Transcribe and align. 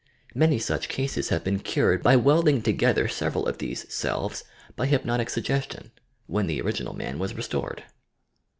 Many 0.33 0.57
such 0.57 0.89
cases 0.89 1.29
have 1.29 1.43
been 1.43 1.57
THE 1.57 1.59
SUBCONSCIOUS 1.59 1.73
41 1.83 2.01
cured 2.01 2.03
by 2.03 2.15
welding 2.15 2.61
together 2.63 3.07
several 3.07 3.45
of 3.45 3.59
these 3.59 3.85
"selves" 3.93 4.43
by 4.75 4.87
hypnotic 4.87 5.29
suggestion, 5.29 5.91
when 6.25 6.47
the 6.47 6.59
original 6.59 6.95
man 6.95 7.19
was 7.19 7.35
restored. 7.35 7.83